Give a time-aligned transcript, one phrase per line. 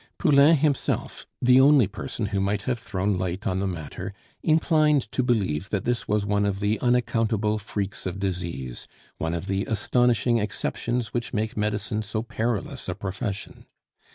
[0.17, 5.21] Poulain himself, the only person who might have thrown light on the matter, inclined to
[5.21, 8.87] believe that this was one of the unaccountable freaks of disease,
[9.19, 13.67] one of the astonishing exceptions which make medicine so perilous a profession.